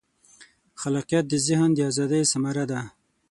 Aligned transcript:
خلاقیت 0.81 1.25
د 1.29 1.33
ذهن 1.47 1.69
د 1.75 1.79
ازادۍ 1.89 2.23
ثمره 2.31 2.65
ده. 2.71 2.81